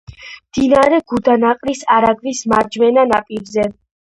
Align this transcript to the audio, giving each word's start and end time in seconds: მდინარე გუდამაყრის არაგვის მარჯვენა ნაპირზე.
მდინარე 0.45 0.99
გუდამაყრის 1.11 1.83
არაგვის 1.99 2.41
მარჯვენა 2.55 3.07
ნაპირზე. 3.15 3.69